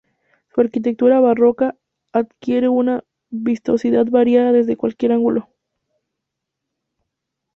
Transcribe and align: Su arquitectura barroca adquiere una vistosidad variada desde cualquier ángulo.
Su 0.55 0.61
arquitectura 0.61 1.19
barroca 1.19 1.75
adquiere 2.11 2.67
una 2.69 3.03
vistosidad 3.29 4.07
variada 4.07 4.51
desde 4.51 4.75
cualquier 4.75 5.11
ángulo. 5.11 5.49